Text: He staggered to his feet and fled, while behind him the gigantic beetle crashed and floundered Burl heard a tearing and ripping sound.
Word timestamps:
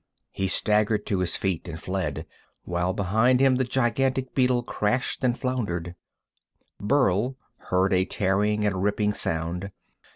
He 0.31 0.47
staggered 0.47 1.05
to 1.05 1.19
his 1.19 1.35
feet 1.35 1.67
and 1.67 1.79
fled, 1.79 2.25
while 2.63 2.91
behind 2.91 3.39
him 3.39 3.57
the 3.57 3.63
gigantic 3.63 4.33
beetle 4.33 4.63
crashed 4.63 5.23
and 5.23 5.37
floundered 5.37 5.93
Burl 6.79 7.37
heard 7.69 7.93
a 7.93 8.03
tearing 8.05 8.65
and 8.65 8.81
ripping 8.81 9.13
sound. 9.13 9.69